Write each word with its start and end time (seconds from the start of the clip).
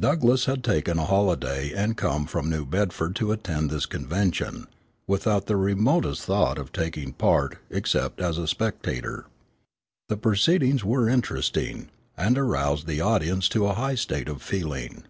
Douglass 0.00 0.46
had 0.46 0.64
taken 0.64 0.98
a 0.98 1.04
holiday 1.04 1.72
and 1.72 1.96
come 1.96 2.26
from 2.26 2.50
New 2.50 2.66
Bedford 2.66 3.14
to 3.14 3.30
attend 3.30 3.70
this 3.70 3.86
convention, 3.86 4.66
without 5.06 5.46
the 5.46 5.54
remotest 5.56 6.22
thought 6.24 6.58
of 6.58 6.72
taking 6.72 7.12
part 7.12 7.56
except 7.70 8.20
as 8.20 8.36
a 8.36 8.48
spectator. 8.48 9.26
The 10.08 10.16
proceedings 10.16 10.84
were 10.84 11.08
interesting, 11.08 11.88
and 12.16 12.36
aroused 12.36 12.88
the 12.88 13.00
audience 13.00 13.48
to 13.50 13.66
a 13.68 13.74
high 13.74 13.94
state 13.94 14.26
of 14.28 14.42
feeling. 14.42 15.04